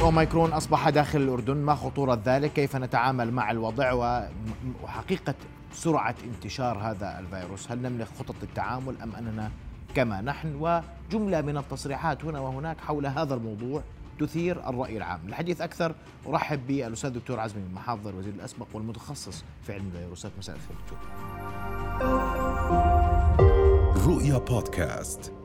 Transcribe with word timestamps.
أوميكرون 0.00 0.52
أصبح 0.52 0.88
داخل 0.88 1.18
الأردن 1.18 1.56
ما 1.56 1.74
خطورة 1.74 2.22
ذلك؟ 2.24 2.52
كيف 2.52 2.76
نتعامل 2.76 3.32
مع 3.32 3.50
الوضع 3.50 3.92
وحقيقة 4.82 5.34
سرعة 5.72 6.14
انتشار 6.24 6.78
هذا 6.78 7.18
الفيروس؟ 7.18 7.70
هل 7.70 7.82
نملك 7.82 8.06
خطط 8.18 8.34
للتعامل 8.42 8.94
أم 9.02 9.14
أننا 9.14 9.50
كما 9.94 10.20
نحن؟ 10.20 10.54
وجملة 10.54 11.40
من 11.40 11.56
التصريحات 11.56 12.24
هنا 12.24 12.40
وهناك 12.40 12.80
حول 12.80 13.06
هذا 13.06 13.34
الموضوع 13.34 13.82
تثير 14.20 14.68
الرأي 14.68 14.96
العام. 14.96 15.20
الحديث 15.26 15.60
أكثر 15.60 15.94
أرحب 16.26 16.66
بالأستاذ 16.66 17.10
الدكتور 17.10 17.40
عزمي 17.40 17.62
المحافظ 17.62 18.06
الوزير 18.06 18.32
الأسبق 18.34 18.66
والمتخصص 18.72 19.44
في 19.62 19.72
علم 19.72 19.86
الفيروسات. 19.86 20.32
مساء 20.38 20.56
الخير 20.56 20.76
دكتور. 20.84 20.98
رؤيا 24.06 24.38
بودكاست. 24.38 25.37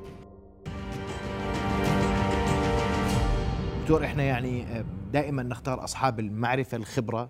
دكتور 3.83 4.05
إحنا 4.05 4.23
يعني 4.23 4.63
آه، 4.63 4.85
دائما 5.13 5.43
نختار 5.43 5.83
أصحاب 5.83 6.19
المعرفة 6.19 6.77
الخبرة 6.77 7.29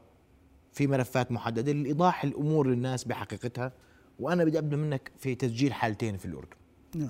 في 0.73 0.87
ملفات 0.87 1.31
محددة 1.31 1.71
لإيضاح 1.71 2.23
الأمور 2.23 2.67
للناس 2.67 3.03
بحقيقتها. 3.03 3.71
وأنا 4.19 4.43
بدي 4.43 4.59
أبدأ 4.59 4.77
منك 4.77 5.11
في 5.17 5.35
تسجيل 5.35 5.73
حالتين 5.73 6.17
في 6.17 6.25
الأردن. 6.25 6.55
نعم. 6.95 7.09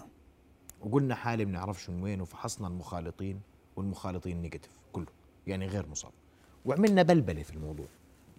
وقلنا 0.81 1.15
حاله 1.15 1.43
بنعرفش 1.43 1.89
من 1.89 2.03
وين 2.03 2.21
وفحصنا 2.21 2.67
المخالطين 2.67 3.41
والمخالطين 3.75 4.41
negative 4.41 4.71
كله 4.93 5.07
يعني 5.47 5.67
غير 5.67 5.85
مصاب. 5.87 6.11
وعملنا 6.65 7.03
بلبلة 7.03 7.43
في 7.43 7.53
الموضوع. 7.53 7.87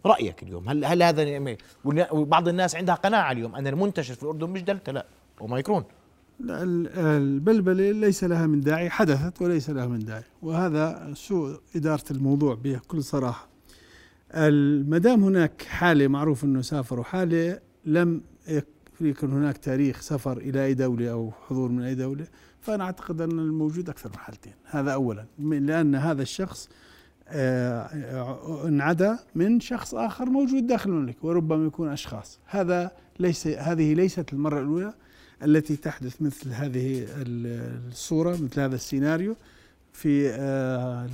رأيك 0.07 0.43
اليوم 0.43 0.69
هل 0.69 0.85
هل 0.85 1.03
هذا 1.03 1.23
يعني 1.23 1.59
وبعض 1.85 2.49
الناس 2.49 2.77
عندها 2.77 2.95
قناعة 2.95 3.33
اليوم 3.33 3.55
أن 3.55 3.67
المنتشر 3.67 4.15
في 4.15 4.23
الأردن 4.23 4.51
مش 4.51 4.63
دلتا؟ 4.63 4.91
لا. 4.91 5.07
أوميكرون. 5.41 5.85
البلبلة 6.41 7.91
ليس 7.91 8.25
لها 8.25 8.47
من 8.47 8.61
داعي 8.61 8.91
حدثت 8.91 9.43
وليس 9.43 9.71
لها 9.71 9.87
من 9.87 9.99
داعي. 9.99 10.23
وهذا 10.43 11.13
سوء 11.15 11.61
إدارة 11.77 12.05
الموضوع 12.11 12.59
بكل 12.65 13.03
صراحة. 13.03 13.49
ما 14.85 14.99
دام 14.99 15.25
هناك 15.25 15.63
حالة 15.63 16.09
معروف 16.09 16.45
أنه 16.45 16.61
سافر 16.61 17.01
وحالة 17.01 17.61
لم 17.87 18.21
يكن 19.01 19.33
هناك 19.33 19.57
تاريخ 19.57 20.01
سفر 20.01 20.37
إلى 20.37 20.65
أي 20.65 20.75
دولة 20.75 21.11
أو 21.11 21.33
حضور 21.49 21.71
من 21.71 21.83
أي 21.83 21.95
دولة 21.95 22.27
فأنا 22.61 22.85
أعتقد 22.85 23.21
أن 23.21 23.39
الموجود 23.39 23.89
أكثر 23.89 24.09
من 24.09 24.19
حالتين. 24.19 24.53
هذا 24.65 24.93
أولا. 24.93 25.27
لأن 25.39 25.95
هذا 25.95 26.23
الشخص 26.23 26.69
آه، 27.29 28.69
انعدى 28.69 29.17
من 29.35 29.61
شخص 29.61 29.95
آخر 29.95 30.25
موجود 30.25 30.67
داخل 30.67 30.91
المملكة 30.91 31.27
وربما 31.27 31.67
يكون 31.67 31.89
أشخاص. 31.89 32.41
هذا 32.47 32.91
ليس 33.19 33.47
هذه 33.47 33.95
ليست 33.95 34.33
المرة 34.33 34.61
الأولى. 34.61 34.95
التي 35.45 35.77
تحدث 35.77 36.23
مثل 36.23 36.51
هذه 36.51 37.07
الصورة 37.17 38.31
مثل 38.31 38.61
هذا 38.61 38.75
السيناريو. 38.75 39.37
في 39.93 40.31
آه، 40.31 41.09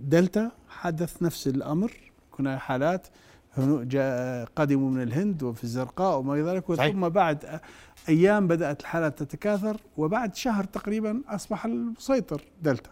دلتا 0.00 0.50
حدث 0.68 1.22
نفس 1.22 1.48
الأمر. 1.48 1.92
هناك 2.38 2.58
حالات 2.58 3.06
قدموا 4.56 4.90
من 4.90 5.02
الهند 5.02 5.42
وفي 5.42 5.64
الزرقاء 5.64 6.18
وما 6.18 6.34
إلى 6.34 6.42
ذلك 6.42 6.74
ثم 6.92 7.08
بعد 7.08 7.60
أيام 8.08 8.48
بدأت 8.48 8.80
الحالات 8.80 9.22
تتكاثر 9.22 9.76
وبعد 9.96 10.34
شهر 10.34 10.64
تقريبا 10.64 11.22
أصبح 11.28 11.64
المسيطر 11.64 12.42
دلتا. 12.62 12.90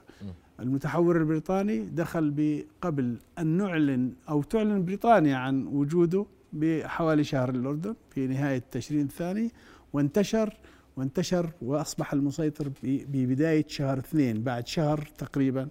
المتحور 0.60 1.16
البريطاني 1.16 1.78
دخل 1.80 2.64
قبل 2.82 3.16
أن 3.38 3.46
نعلن 3.46 4.12
أو 4.28 4.42
تعلن 4.42 4.84
بريطانيا 4.84 5.36
عن 5.36 5.66
وجوده 5.66 6.26
بحوالي 6.52 7.24
شهر 7.24 7.48
الأردن 7.48 7.94
في 8.10 8.26
نهاية 8.26 8.62
تشرين 8.70 9.06
الثاني. 9.06 9.50
وانتشر 9.92 10.56
وانتشر 10.96 11.50
وأصبح 11.62 12.12
المسيطر 12.12 12.70
ببداية 12.82 13.64
شهر 13.68 13.98
اثنين 13.98 14.42
بعد 14.42 14.66
شهر 14.66 15.08
تقريبا 15.18 15.68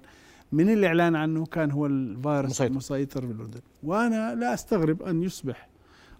من 0.51 0.69
الإعلان 0.69 1.15
عنه 1.15 1.45
كان 1.45 1.71
هو 1.71 1.85
الفيروس 1.85 2.51
مسيطر. 2.51 2.71
المسيطر 2.71 3.25
بالأردن 3.25 3.61
وأنا 3.83 4.35
لا 4.35 4.53
أستغرب 4.53 5.03
أن 5.03 5.23
يصبح 5.23 5.67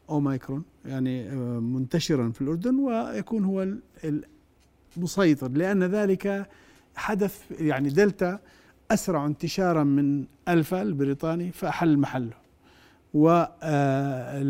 أوميكرون 0.10 0.64
يعني 0.86 1.30
آه، 1.30 1.60
منتشرا 1.60 2.32
في 2.32 2.42
الأردن 2.42 2.76
ويكون 2.76 3.46
هو 3.46 3.68
المسيطر 4.98 5.52
لأن 5.52 5.84
ذلك 5.84 6.50
حدث 6.96 7.62
يعني 7.62 7.90
دلتا 7.90 8.40
أسرع 8.92 9.26
انتشارا 9.26 9.84
من 9.84 10.26
الفا 10.48 10.82
البريطاني 10.82 11.52
فأحل 11.52 11.98
محله 11.98 12.41
ولا 13.14 13.58
آه، 13.64 14.44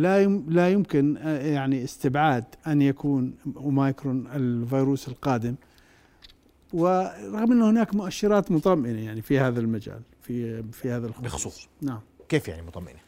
لا 0.48 0.70
يمكن 0.70 1.18
آه، 1.18 1.40
يعني 1.42 1.84
استبعاد 1.84 2.46
أن 2.68 2.82
يكون 2.82 3.34
اوميكرون 3.58 4.28
الفيروس 4.28 5.08
القادم. 5.08 5.56
ورغم 6.74 7.52
ان 7.52 7.62
هناك 7.62 7.96
مؤشرات 7.96 8.52
مطمئنة 8.52 9.00
يعني 9.00 9.22
في 9.22 9.40
هذا 9.40 9.60
المجال 9.60 10.02
في 10.22 10.64
في 10.64 10.92
هذا 10.92 11.08
الخصوص. 11.08 11.26
بخصوص. 11.26 11.68
نعم. 11.82 12.00
كيف 12.30 12.48
يعني 12.48 12.62
مطمئنة؟ 12.62 13.00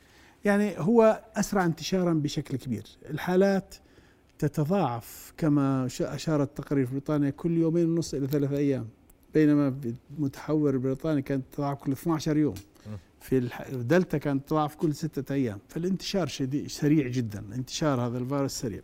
يعني 0.46 0.74
هو 0.78 1.24
أسرع 1.36 1.66
انتشارا 1.66 2.14
بشكل 2.14 2.58
كبير. 2.58 2.84
الحالات 3.10 3.76
تتضاعف 4.40 5.34
كما 5.38 5.86
اشارت 6.02 6.58
تقارير 6.58 6.88
بريطانيا 6.92 7.30
كل 7.30 7.58
يومين 7.58 7.90
ونص 7.90 8.14
إلى 8.14 8.28
ثلاثة 8.28 8.58
أيام 8.58 8.88
بينما 9.34 9.76
المتحور 10.18 10.70
البريطاني 10.70 11.22
كانت 11.22 11.44
تتضاعف 11.52 11.78
كل 11.78 11.92
12 11.92 12.38
يوم. 12.38 12.54
في 13.24 13.50
الدلتا 13.72 14.18
كانت 14.18 14.50
تضاعف 14.50 14.76
كل 14.76 14.96
ستة 14.96 15.34
أيام. 15.34 15.60
فالانتشار 15.70 16.28
شديد 16.28 16.68
سريع 16.68 17.08
جدا. 17.08 17.44
انتشار 17.56 18.02
هذا 18.02 18.18
الفيروس 18.18 18.52
سريع. 18.52 18.82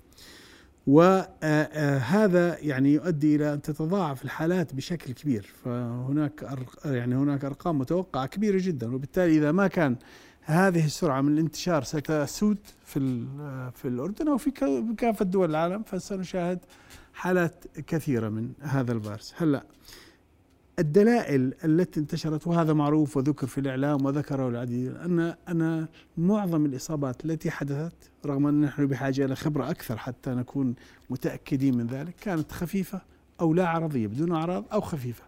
وهذا 0.87 2.59
يعني 2.59 2.93
يؤدي 2.93 3.35
إلى 3.35 3.53
أن 3.53 3.61
تتضاعف 3.61 4.25
الحالات 4.25 4.75
بشكل 4.75 5.13
كبير. 5.13 5.53
فهناك 5.63 6.57
يعني 6.85 7.15
هناك 7.15 7.45
أرقام 7.45 7.77
متوقعة 7.79 8.25
كبيرة 8.25 8.57
جدا. 8.61 8.95
وبالتالي 8.95 9.37
إذا 9.37 9.51
ما 9.51 9.67
كان 9.67 9.95
هذه 10.41 10.85
السرعة 10.85 11.21
من 11.21 11.33
الانتشار 11.33 11.83
ستسود 11.83 12.57
في 12.85 13.25
في 13.75 13.87
الأردن 13.87 14.27
أو 14.27 14.37
في 14.37 14.51
كافة 14.97 15.25
دول 15.25 15.49
العالم 15.49 15.83
فسنشاهد 15.83 16.59
حالات 17.13 17.65
كثيرة 17.87 18.29
من 18.29 18.51
هذا 18.61 18.91
الفيروس. 18.91 19.33
هلأ 19.37 19.63
الدلائل 20.79 21.53
التي 21.65 21.99
انتشرت 21.99 22.47
وهذا 22.47 22.73
معروف 22.73 23.17
وذكر 23.17 23.47
في 23.47 23.57
الإعلام 23.57 24.05
وذكره 24.05 24.47
العديد 24.47 24.95
أن 24.95 25.35
أن 25.49 25.87
معظم 26.17 26.65
الإصابات 26.65 27.25
التي 27.25 27.51
حدثت 27.51 28.11
رغم 28.25 28.47
أن 28.47 28.61
نحن 28.61 28.87
بحاجة 28.87 29.25
إلى 29.25 29.35
خبرة 29.35 29.69
أكثر 29.69 29.97
حتى 29.97 30.29
نكون 30.29 30.75
متأكدين 31.09 31.77
من 31.77 31.87
ذلك 31.87 32.15
كانت 32.21 32.51
خفيفة 32.51 33.01
أو 33.41 33.53
لا 33.53 33.67
عرضية 33.67 34.07
بدون 34.07 34.31
أعراض 34.31 34.65
أو 34.73 34.81
خفيفة 34.81 35.23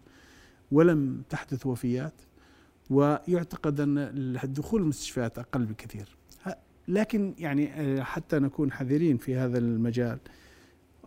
ولم 0.72 1.22
تحدث 1.30 1.66
وفيات 1.66 2.14
ويعتقد 2.90 3.80
أن 3.80 3.98
الدخول 4.44 4.82
المستشفيات 4.82 5.38
أقل 5.38 5.64
بكثير. 5.64 6.16
لكن 6.88 7.34
يعني 7.38 7.72
آه، 7.74 8.02
حتى 8.02 8.38
نكون 8.38 8.72
حذرين 8.72 9.16
في 9.16 9.36
هذا 9.36 9.58
المجال 9.58 10.18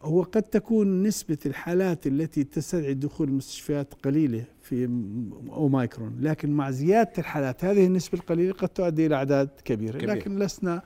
هو 0.06 0.24
قد 0.24 0.44
تكون 0.44 1.04
نسبة 1.04 1.38
الحالات 1.46 2.08
التي 2.08 2.44
تستدعي 2.44 2.94
دخول 2.94 3.28
المستشفيات 3.28 3.94
قليلة 3.94 4.44
في 4.62 4.86
أوميكرون 5.50 6.18
لكن 6.22 6.52
مع 6.52 6.72
زيادة 6.72 7.12
الحالات 7.18 7.66
هذه 7.66 7.86
النسبة 7.86 8.18
القليلة 8.20 8.54
قد 8.54 8.70
تؤدي 8.70 9.06
إلى 9.06 9.16
أعداد 9.16 9.50
كبيرة 9.66 9.98
كبير. 9.98 10.10
لكن 10.10 10.40
لسنا 10.40 10.82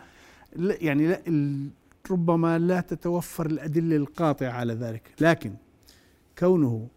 يعني 0.56 1.08
لا 1.08 1.22
ربما 2.12 2.60
لا 2.60 2.82
تتوفر 2.82 3.46
الأدلة 3.46 3.96
القاطعة 3.96 4.52
على 4.52 4.74
ذلك 4.74 5.12
لكن 5.22 5.54
كونه 6.38 6.88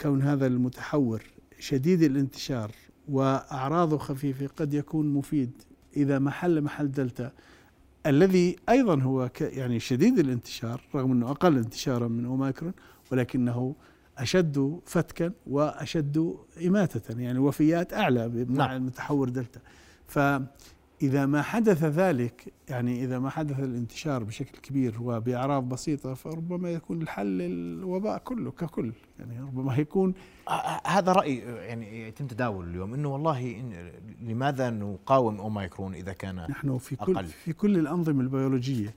كون 0.00 0.22
هذا 0.22 0.46
المتحور 0.46 1.22
شديد 1.58 2.02
الانتشار 2.02 2.70
وأعراضه 3.08 3.98
خفيفة 3.98 4.46
قد 4.46 4.74
يكون 4.74 5.12
مفيد 5.12 5.50
إذا 5.96 6.18
محل 6.18 6.60
محل 6.60 6.90
دلتا 6.90 7.32
الذي 8.06 8.56
أيضا 8.68 9.00
هو 9.02 9.30
يعني 9.40 9.80
شديد 9.80 10.18
الانتشار 10.18 10.80
رغم 10.94 11.12
إنه 11.12 11.30
أقل 11.30 11.56
انتشارا 11.56 12.08
من 12.08 12.24
اوميكرون 12.24 12.72
ولكنه 13.12 13.74
أشد 14.18 14.80
فتكا 14.86 15.32
وأشد 15.46 16.34
إماتة 16.66 17.20
يعني 17.20 17.38
وفيات 17.38 17.92
أعلى 17.92 18.28
مع 18.28 18.66
نعم. 18.66 18.76
المتحور 18.76 19.28
دلتا 19.28 19.60
ف 20.06 20.18
إذا 21.02 21.26
ما 21.26 21.42
حدث 21.42 21.84
ذلك 21.84 22.52
يعني 22.68 23.04
إذا 23.04 23.18
ما 23.18 23.30
حدث 23.30 23.58
الانتشار 23.58 24.24
بشكل 24.24 24.58
كبير 24.58 24.94
وبأعراض 25.02 25.68
بسيطة 25.68 26.14
فربما 26.14 26.70
يكون 26.70 27.02
الحل 27.02 27.40
الوباء 27.40 28.18
كله 28.18 28.50
ككل. 28.50 28.92
يعني 29.18 29.40
ربما 29.40 29.76
يكون 29.76 30.14
هذا 30.86 31.12
رأي 31.12 31.36
يعني 31.38 32.08
يتم 32.08 32.26
تداول 32.26 32.68
اليوم 32.68 32.94
أنه 32.94 33.08
والله 33.08 33.60
إن 33.60 33.90
لماذا 34.22 34.70
نقاوم 34.70 35.40
أوميكرون 35.40 35.94
إذا 35.94 36.12
كان 36.12 36.36
نحن 36.36 36.78
في 36.78 36.96
كل 36.96 37.16
أقل؟ 37.16 37.24
في 37.24 37.52
كل 37.52 37.76
الأنظمة 37.78 38.20
البيولوجية 38.20 38.94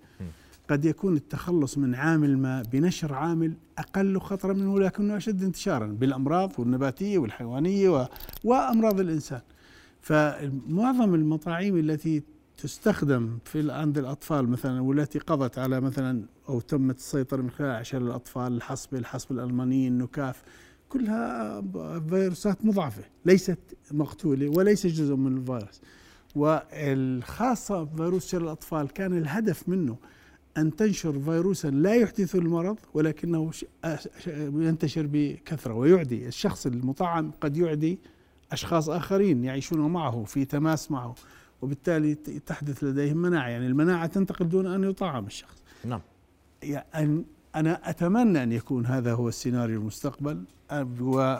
قد 0.69 0.85
يكون 0.85 1.15
التخلص 1.15 1.77
من 1.77 1.95
عامل 1.95 2.37
ما 2.37 2.63
بنشر 2.71 3.13
عامل 3.13 3.53
أقل 3.77 4.19
خطرا 4.19 4.53
منه 4.53 4.73
ولكنه 4.73 5.17
أشد 5.17 5.43
انتشارا 5.43 5.87
بالأمراض 5.87 6.51
والنباتية 6.57 7.17
والحيوانية 7.17 8.09
وأمراض 8.43 8.99
الإنسان. 8.99 9.41
فمعظم 10.01 11.15
المطاعيم 11.15 11.77
التي 11.77 12.23
تستخدم 12.57 13.37
في 13.45 13.71
عند 13.71 13.97
الأطفال 13.97 14.49
مثلا 14.49 14.81
والتي 14.81 15.19
قضت 15.19 15.57
على 15.57 15.81
مثلا 15.81 16.25
أو 16.49 16.59
تمت 16.59 16.97
السيطرة 16.97 17.41
من 17.41 17.49
خلال 17.49 17.69
اعشار 17.69 18.01
الأطفال 18.01 18.53
الحصبة 18.53 18.97
الحصبة 18.97 19.35
الألمانية 19.35 19.87
النكاف 19.87 20.41
كلها 20.89 21.61
فيروسات 22.09 22.65
مضاعفة 22.65 23.03
ليست 23.25 23.59
مقتولة 23.91 24.49
وليس 24.49 24.87
جزء 24.87 25.15
من 25.15 25.37
الفيروس. 25.37 25.81
والخاصة 26.35 27.83
بفيروس 27.83 28.27
شلل 28.27 28.43
الأطفال 28.43 28.87
كان 28.87 29.17
الهدف 29.17 29.69
منه 29.69 29.97
أن 30.57 30.75
تنشر 30.75 31.19
فيروسا 31.19 31.67
لا 31.67 31.95
يحدث 31.95 32.35
المرض 32.35 32.77
ولكنه 32.93 33.51
ينتشر 34.37 35.07
بكثرة 35.11 35.73
ويعدي. 35.73 36.27
الشخص 36.27 36.65
المطعم 36.65 37.31
قد 37.41 37.57
يعدي 37.57 37.99
أشخاص 38.51 38.89
آخرين 38.89 39.43
يعيشون 39.43 39.93
معه 39.93 40.23
في 40.23 40.45
تماس 40.45 40.91
معه 40.91 41.15
وبالتالي 41.61 42.15
تحدث 42.45 42.83
لديهم 42.83 43.17
مناعة. 43.17 43.47
يعني 43.47 43.67
المناعة 43.67 44.05
تنتقل 44.05 44.49
دون 44.49 44.67
أن 44.67 44.83
يطعم 44.83 45.25
الشخص. 45.25 45.63
نعم. 45.85 46.01
يعني 46.63 47.23
أنا 47.55 47.89
أتمنى 47.89 48.43
أن 48.43 48.51
يكون 48.51 48.85
هذا 48.85 49.13
هو 49.13 49.27
السيناريو 49.27 49.81
المستقبل. 49.81 50.43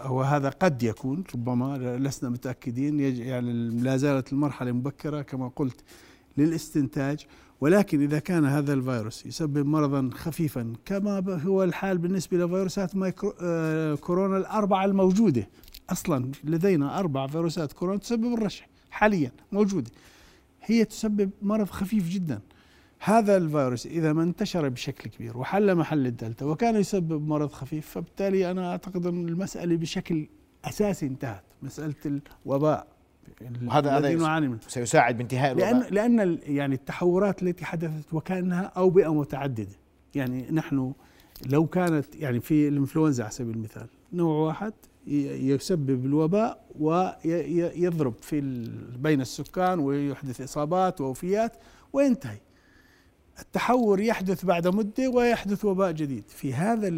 وهذا 0.10 0.50
قد 0.50 0.84
يكون 0.84 1.24
ربما 1.36 1.98
لسنا 1.98 2.30
متأكدين. 2.30 3.00
يعني 3.00 3.54
لا 3.70 3.98
زالت 3.98 4.34
المرحلة 4.34 4.72
مبكرة 4.72 5.22
كما 5.22 5.48
قلت 5.56 5.82
للاستنتاج. 6.38 7.26
ولكن 7.62 8.02
إذا 8.02 8.20
كان 8.20 8.46
هذا 8.46 8.74
الفيروس 8.74 9.26
يسبب 9.26 9.66
مرضا 9.66 10.10
خفيفا 10.14 10.74
كما 10.86 11.42
هو 11.46 11.64
الحال 11.64 11.98
بالنسبة 11.98 12.38
لفيروسات 12.38 12.96
مايكرو 12.96 13.34
آه 13.42 13.96
كورونا 13.96 14.38
الأربعة 14.38 14.86
الموجودة 14.86 15.50
أصلا 15.92 16.32
لدينا 16.44 17.00
أربع 17.00 17.28
فيروسات 17.28 17.74
كورونا 17.74 18.00
تسبب 18.00 18.34
الرشح 18.34 18.70
حاليا 18.92 19.32
موجودة. 19.52 19.92
هي 20.62 20.86
تسبب 20.86 21.30
مرض 21.42 21.70
خفيف 21.70 22.10
جدا. 22.10 22.40
هذا 23.00 23.38
الفيروس 23.38 23.86
إذا 23.86 24.14
ما 24.14 24.24
انتشر 24.24 24.70
بشكل 24.70 25.10
كبير 25.10 25.38
وحل 25.38 25.76
محل 25.76 26.08
الدلتا 26.08 26.46
وكان 26.46 26.76
يسبب 26.76 27.28
مرض 27.28 27.52
خفيف 27.52 27.90
فبالتالي 27.90 28.52
أنا 28.52 28.72
أعتقد 28.72 29.06
أن 29.06 29.28
المسألة 29.28 29.76
بشكل 29.76 30.28
أساسي 30.66 31.06
انتهت. 31.06 31.44
مسألة 31.62 32.22
الوباء 32.46 32.88
وهذا 33.66 33.98
هذا 33.98 34.58
سيساعد 34.68 35.18
بانتهاء 35.18 35.52
الوباء. 35.52 35.92
لأن 35.92 36.20
لأن 36.20 36.40
يعني 36.44 36.76
التحورات 36.76 37.44
التي 37.44 37.66
حدثت 37.66 38.14
وكأنها 38.14 38.62
أوبئة 38.62 39.14
متعددة. 39.14 39.76
يعني 40.16 40.52
نحن 40.52 40.94
لو 41.46 41.68
كانت 41.68 42.16
يعني 42.16 42.40
في 42.40 42.68
الإنفلونزا 42.68 43.24
على 43.24 43.32
سبيل 43.32 43.56
المثال 43.56 43.88
نوع 44.14 44.48
واحد 44.48 44.74
يسبب 45.08 46.06
الوباء 46.06 46.66
ويضرب 46.80 48.14
في 48.22 48.42
بين 49.00 49.22
السكان 49.22 49.80
ويحدث 49.80 50.42
إصابات 50.42 51.02
ووفيات 51.02 51.58
وينتهي. 51.94 52.38
التحور 53.40 54.00
يحدث 54.00 54.46
بعد 54.46 54.68
مدة 54.68 55.10
ويحدث 55.10 55.66
وباء 55.66 55.92
جديد. 55.92 56.24
في 56.28 56.54
هذا 56.54 56.90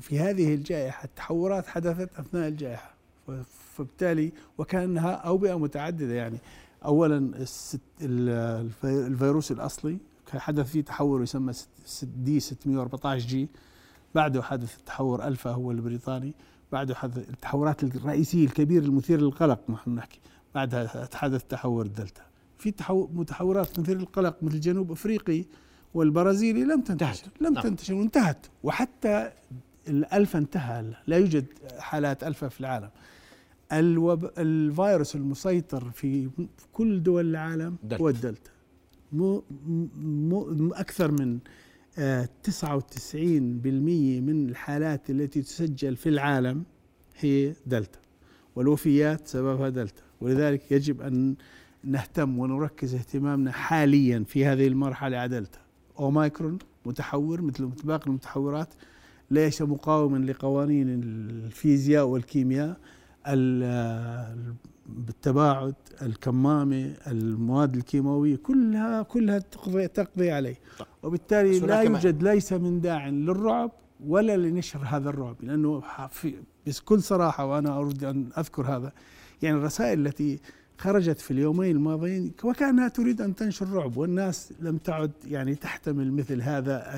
في 0.00 0.18
هذه 0.18 0.54
الجائحة 0.54 1.04
التحورات 1.04 1.66
حدثت 1.66 2.18
أثناء 2.18 2.48
الجائحة. 2.48 2.94
فبالتالي 3.74 4.32
وكأنها 4.58 5.10
أوبئة 5.10 5.58
متعددة 5.58 6.14
يعني. 6.14 6.38
اولا 6.84 7.44
الفيروس 8.84 9.52
الأصلي 9.52 9.98
حدث 10.30 10.70
فيه 10.70 10.80
تحور 10.80 11.22
يسمى 11.22 11.52
دي 12.02 12.40
614 12.40 13.26
جي 13.26 13.48
بعده 14.14 14.42
حدث 14.42 14.78
التحور 14.78 15.24
ألفا 15.26 15.50
هو 15.50 15.70
البريطاني. 15.70 16.34
حدث 16.74 17.04
التحورات 17.04 17.84
الرئيسية 17.84 18.44
الكبيرة 18.44 18.84
المثيرة 18.84 19.20
للقلق 19.20 19.70
نحن 19.70 19.90
نحكي 19.94 20.20
بعدها 20.54 21.08
حدث 21.14 21.44
تحور 21.44 21.84
الدلتا 21.84 22.22
في 22.58 22.74
متحورات 22.90 23.80
مثيرة 23.80 23.98
للقلق 23.98 24.36
مثل 24.42 24.60
جنوب 24.60 24.92
أفريقي 24.92 25.44
والبرازيلي 25.94 26.64
لم 26.64 26.80
تنتشر. 26.80 27.26
لم 27.40 27.52
نعم. 27.52 27.62
تنتشر 27.62 27.94
وانتهت 27.94 28.46
وحتى 28.62 29.32
الألفا 29.88 30.38
انتهى. 30.38 30.94
لا 31.06 31.16
يوجد 31.16 31.46
حالات 31.78 32.24
ألفا 32.24 32.48
في 32.48 32.60
العالم. 32.60 32.90
الوب... 33.72 34.30
الفيروس 34.38 35.16
المسيطر 35.16 35.90
في 35.90 36.30
كل 36.72 37.02
دول 37.02 37.30
العالم 37.30 37.76
دلتا. 37.82 38.02
هو 38.02 38.08
الدلتا. 38.08 38.50
مو... 39.12 39.44
مو... 39.96 40.72
أكثر 40.74 41.10
من 41.10 41.38
99% 41.96 41.98
آه، 41.98 42.28
من 44.20 44.48
الحالات 44.48 45.10
التي 45.10 45.42
تسجل 45.42 45.96
في 45.96 46.08
العالم 46.08 46.64
هي 47.18 47.52
دلتا 47.66 47.98
والوفيات 48.56 49.28
سببها 49.28 49.68
دلتا. 49.68 50.02
ولذلك 50.20 50.72
يجب 50.72 51.00
أن 51.00 51.34
نهتم 51.84 52.38
ونركز 52.38 52.94
اهتمامنا 52.94 53.52
حاليا 53.52 54.24
في 54.28 54.46
هذه 54.46 54.66
المرحلة 54.66 55.16
على 55.16 55.28
دلتا. 55.28 55.58
أوميكرون 55.98 56.58
متحور 56.86 57.42
مثل 57.42 57.70
باقي 57.84 58.06
المتحورات 58.06 58.68
ليس 59.30 59.62
مقاوما 59.62 60.18
لقوانين 60.18 60.88
الفيزياء 60.88 62.06
والكيمياء 62.06 62.76
بالتباعد 64.88 65.74
الكمامة 66.02 66.94
المواد 67.06 67.76
الكيماوية 67.76 68.36
كلها 68.36 69.02
كلها 69.02 69.38
تقضي, 69.38 69.88
تقضي 69.88 70.30
عليه 70.30 70.56
وبالتالي 71.02 71.60
لا 71.60 71.82
يوجد 71.82 72.22
ليس 72.22 72.52
من 72.52 72.80
داع 72.80 73.08
للرعب 73.08 73.70
ولا 74.06 74.36
لنشر 74.36 74.80
هذا 74.84 75.10
الرعب 75.10 75.36
لأنه 75.42 75.82
في 76.10 76.34
بكل 76.66 77.02
صراحة 77.02 77.46
وأنا 77.46 77.78
أريد 77.78 78.04
أن 78.04 78.28
أذكر 78.38 78.62
هذا 78.62 78.92
يعني 79.42 79.58
الرسائل 79.58 80.06
التي 80.06 80.40
خرجت 80.78 81.18
في 81.18 81.30
اليومين 81.30 81.76
الماضيين 81.76 82.32
وكانها 82.44 82.88
تريد 82.88 83.20
أن 83.20 83.34
تنشر 83.34 83.68
رعب 83.68 83.96
والناس 83.96 84.52
لم 84.60 84.76
تعد 84.76 85.10
يعني 85.24 85.54
تحتمل 85.54 86.12
مثل 86.12 86.42
هذا 86.42 86.92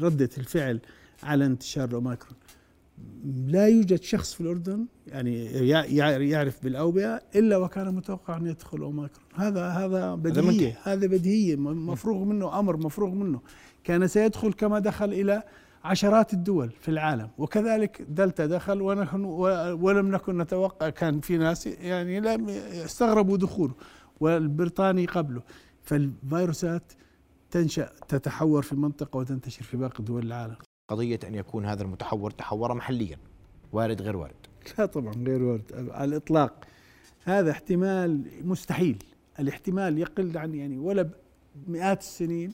ردة 0.00 0.30
الفعل 0.38 0.80
على 1.22 1.46
انتشار 1.46 1.88
الأوميكرون. 1.88 2.36
لا 3.46 3.66
يوجد 3.66 4.02
شخص 4.02 4.34
في 4.34 4.40
الأردن 4.40 4.86
يعني 5.06 5.44
يعرف 6.28 6.64
بالأوبئة 6.64 7.22
إلا 7.34 7.56
وكان 7.56 7.94
متوقع 7.94 8.36
أن 8.36 8.46
يدخل 8.46 8.78
أوميكرون، 8.78 9.26
هذا 9.34 9.68
هذا 9.68 10.14
بديهيه 10.14 10.78
هذا 10.82 11.06
بديهيه 11.06 11.56
مفروغ 11.56 12.24
منه 12.24 12.58
أمر 12.58 12.76
مفروغ 12.76 13.10
منه، 13.10 13.40
كان 13.84 14.06
سيدخل 14.06 14.52
كما 14.52 14.78
دخل 14.78 15.12
إلى 15.12 15.42
عشرات 15.84 16.32
الدول 16.32 16.70
في 16.80 16.88
العالم 16.88 17.30
وكذلك 17.38 18.02
دلتا 18.08 18.46
دخل 18.46 18.82
ونحن 18.82 19.24
ولم 19.80 20.10
نكن 20.10 20.38
نتوقع 20.38 20.88
كان 20.88 21.20
في 21.20 21.36
ناس 21.36 21.66
يعني 21.66 22.20
لم 22.20 22.48
استغربوا 22.48 23.36
دخوله 23.36 23.74
والبريطاني 24.20 25.06
قبله. 25.06 25.42
فالفيروسات 25.82 26.92
تنشأ 27.50 27.90
تتحور 28.08 28.62
في 28.62 28.76
منطقة 28.76 29.16
وتنتشر 29.16 29.62
في 29.62 29.76
باقي 29.76 30.04
دول 30.04 30.26
العالم. 30.26 30.56
قضية 30.88 31.18
أن 31.24 31.34
يكون 31.34 31.66
هذا 31.66 31.82
المتحور 31.82 32.30
تحور 32.30 32.74
محليا 32.74 33.16
وارد 33.72 34.02
غير 34.02 34.16
وارد. 34.16 34.34
لا 34.78 34.86
طبعا 34.86 35.14
غير 35.14 35.42
وارد. 35.42 35.90
على 35.90 36.04
الإطلاق. 36.04 36.64
هذا 37.24 37.50
احتمال 37.50 38.24
مستحيل. 38.44 39.04
الاحتمال 39.38 39.98
يقل 39.98 40.38
عن 40.38 40.54
يعني 40.54 40.78
ولا 40.78 41.10
مئات 41.66 42.00
السنين. 42.00 42.52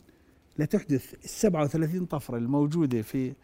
لتحدث 0.58 1.14
ال 1.14 1.28
37 1.28 2.06
طفرة 2.06 2.36
الموجودة 2.36 3.02
في 3.02 3.34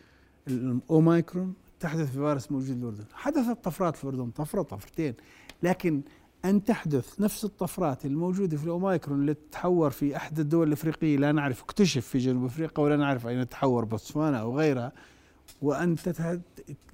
الأوميكرون 0.49 1.55
تحدث 1.81 2.07
في 2.07 2.13
فيروس 2.13 2.53
موجود 2.53 2.67
في 2.67 2.73
الأردن. 2.73 3.05
حدثت 3.13 3.65
طفرات 3.65 3.97
في 3.97 4.05
الأردن 4.05 4.31
طفرة 4.31 4.63
طفرتين. 4.63 5.15
لكن 5.63 6.03
أن 6.45 6.65
تحدث 6.65 7.21
نفس 7.21 7.45
الطفرات 7.45 8.07
الموجودة 8.07 8.57
في 8.57 8.65
الأوميكرون 8.65 9.21
اللي 9.21 9.35
تتحور 9.35 9.91
في 9.91 10.17
أحد 10.17 10.39
الدول 10.39 10.69
الأفريقية 10.69 11.17
لا 11.17 11.33
نعرف 11.33 11.63
اكتشف 11.63 12.07
في 12.07 12.19
جنوب 12.19 12.45
أفريقيا 12.45 12.85
ولا 12.85 12.97
نعرف 12.97 13.27
أين 13.27 13.49
تحور 13.49 13.85
بوتسوانا 13.85 14.39
أو 14.41 14.59
غيرها 14.59 14.93
وأن 15.63 15.97
تتهد 15.97 16.43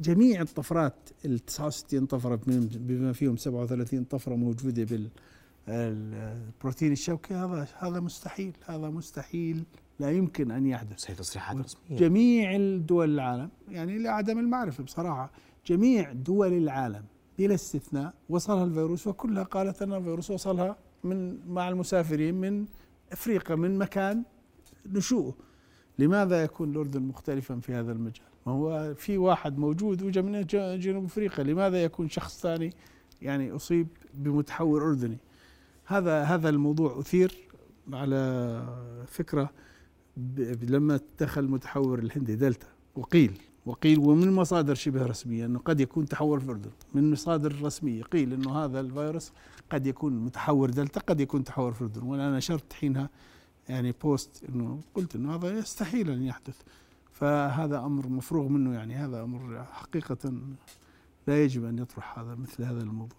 جميع 0.00 0.40
الطفرات 0.40 0.94
ال 1.24 1.38
69 1.38 2.06
طفرة 2.06 2.40
بما 2.46 3.12
فيهم 3.12 3.36
37 3.36 4.04
طفرة 4.04 4.34
موجودة 4.34 5.08
بالبروتين 5.66 6.92
الشوكي 6.92 7.34
هذا 7.34 7.68
هذا 7.78 8.00
مستحيل 8.00 8.52
هذا 8.66 8.88
مستحيل 8.88 9.64
لا 10.00 10.10
يمكن 10.10 10.50
أن 10.50 10.66
يحدث. 10.66 11.10
هي 11.10 11.14
تصريحات 11.14 11.56
رسمية. 11.56 11.98
جميع 11.98 12.56
الدول 12.56 13.14
العالم 13.14 13.50
يعني 13.68 13.98
لعدم 13.98 14.38
المعرفة 14.38 14.84
بصراحة 14.84 15.30
جميع 15.66 16.12
دول 16.12 16.52
العالم 16.52 17.04
بلا 17.40 17.54
استثناء 17.54 18.14
وصلها 18.28 18.64
الفيروس 18.64 19.06
وكلها 19.06 19.42
قالت 19.42 19.82
أن 19.82 19.92
الفيروس 19.92 20.30
وصلها 20.30 20.76
من 21.04 21.48
مع 21.48 21.68
المسافرين 21.68 22.34
من 22.34 22.66
أفريقيا 23.12 23.56
من 23.56 23.78
مكان 23.78 24.22
نشوءه 24.86 25.34
لماذا 25.98 26.42
يكون 26.42 26.70
الأردن 26.70 27.02
مختلفا 27.02 27.60
في 27.60 27.74
هذا 27.74 27.92
المجال؟ 27.92 28.26
ما 28.46 28.52
هو 28.52 28.94
في 28.94 29.18
واحد 29.18 29.58
موجود 29.58 30.02
وجا 30.02 30.22
من 30.22 30.46
جنوب 30.80 31.04
أفريقيا 31.04 31.44
لماذا 31.44 31.84
يكون 31.84 32.08
شخص 32.08 32.40
ثاني 32.40 32.72
يعني 33.22 33.52
أصيب 33.52 33.88
بمتحور 34.14 34.82
أردني؟ 34.82 35.18
هذا 35.84 36.22
هذا 36.22 36.48
الموضوع 36.48 36.98
أثير 36.98 37.48
على 37.92 38.64
فكرة 39.06 39.50
لما 40.62 41.00
دخل 41.20 41.40
المتحور 41.40 41.98
الهندي 41.98 42.36
دلتا 42.36 42.68
وقيل 42.94 43.40
وقيل 43.70 43.98
ومن 43.98 44.32
مصادر 44.32 44.74
شبه 44.74 45.06
رسمية 45.06 45.46
إنه 45.46 45.58
قد 45.58 45.80
يكون 45.80 46.06
تحور 46.06 46.40
في 46.40 46.44
الأردن. 46.44 46.70
من 46.94 47.10
مصادر 47.10 47.62
رسمية 47.62 48.02
قيل 48.02 48.32
إنه 48.32 48.64
هذا 48.64 48.80
الفيروس 48.80 49.32
قد 49.70 49.86
يكون 49.86 50.12
متحور 50.12 50.70
دلتا 50.70 51.00
قد 51.00 51.20
يكون 51.20 51.44
تحور 51.44 51.72
في 51.72 51.80
الأردن. 51.80 52.02
وأنا 52.02 52.36
نشرت 52.36 52.72
حينها 52.72 53.10
يعني 53.68 53.94
post 54.02 54.44
إنه 54.48 54.80
قلت 54.94 55.16
إنه 55.16 55.34
هذا 55.34 55.58
يستحيل 55.58 56.10
أن 56.10 56.22
يحدث. 56.22 56.56
فهذا 57.12 57.78
أمر 57.78 58.08
مفروغ 58.08 58.48
منه 58.48 58.74
يعني 58.74 58.94
هذا 58.94 59.22
أمر 59.22 59.64
حقيقة 59.64 60.32
لا 61.26 61.44
يجب 61.44 61.64
أن 61.64 61.78
يطرح 61.78 62.18
هذا 62.18 62.34
مثل 62.34 62.64
هذا 62.64 62.82
الموضوع. 62.82 63.18